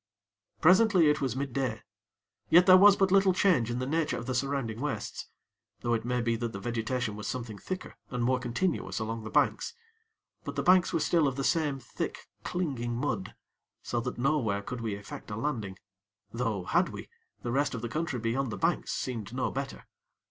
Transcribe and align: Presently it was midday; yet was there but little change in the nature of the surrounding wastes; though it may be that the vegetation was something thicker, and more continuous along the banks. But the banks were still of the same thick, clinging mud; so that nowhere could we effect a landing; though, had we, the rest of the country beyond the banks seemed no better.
Presently 0.61 1.11
it 1.11 1.21
was 1.21 1.35
midday; 1.35 1.83
yet 2.49 2.67
was 2.67 2.93
there 2.97 2.99
but 2.99 3.11
little 3.11 3.33
change 3.33 3.69
in 3.69 3.77
the 3.77 3.85
nature 3.85 4.17
of 4.17 4.25
the 4.25 4.33
surrounding 4.33 4.81
wastes; 4.81 5.27
though 5.81 5.93
it 5.93 6.05
may 6.05 6.21
be 6.21 6.35
that 6.37 6.53
the 6.53 6.59
vegetation 6.59 7.15
was 7.15 7.27
something 7.27 7.59
thicker, 7.59 7.95
and 8.09 8.23
more 8.23 8.39
continuous 8.39 8.97
along 8.97 9.23
the 9.23 9.29
banks. 9.29 9.75
But 10.43 10.55
the 10.55 10.63
banks 10.63 10.91
were 10.91 10.99
still 10.99 11.27
of 11.27 11.35
the 11.35 11.43
same 11.43 11.77
thick, 11.79 12.27
clinging 12.43 12.95
mud; 12.95 13.35
so 13.83 13.99
that 14.01 14.17
nowhere 14.17 14.63
could 14.63 14.81
we 14.81 14.95
effect 14.95 15.29
a 15.29 15.35
landing; 15.35 15.77
though, 16.31 16.63
had 16.63 16.89
we, 16.89 17.07
the 17.43 17.51
rest 17.51 17.75
of 17.75 17.83
the 17.83 17.87
country 17.87 18.17
beyond 18.17 18.51
the 18.51 18.57
banks 18.57 18.91
seemed 18.91 19.31
no 19.35 19.51
better. 19.51 19.85